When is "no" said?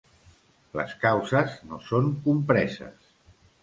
1.69-1.81